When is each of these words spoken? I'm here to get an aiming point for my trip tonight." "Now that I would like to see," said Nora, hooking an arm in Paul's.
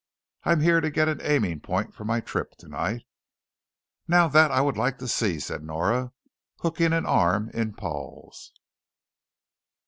I'm 0.45 0.61
here 0.61 0.81
to 0.81 0.89
get 0.89 1.07
an 1.09 1.21
aiming 1.21 1.59
point 1.59 1.93
for 1.93 2.03
my 2.05 2.21
trip 2.21 2.57
tonight." 2.57 3.03
"Now 4.07 4.27
that 4.29 4.49
I 4.49 4.59
would 4.59 4.75
like 4.75 4.97
to 4.97 5.07
see," 5.07 5.39
said 5.39 5.61
Nora, 5.63 6.11
hooking 6.61 6.91
an 6.91 7.05
arm 7.05 7.51
in 7.53 7.75
Paul's. 7.75 8.51